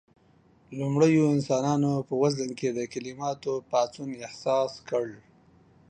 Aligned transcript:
لومړيو 0.79 1.33
انسانانو 1.35 1.91
په 2.07 2.13
وزن 2.23 2.49
کې 2.59 2.69
د 2.71 2.79
کليماتو 2.93 3.53
پاڅون 3.69 4.09
احساس 4.25 4.73
کړ. 4.89 5.05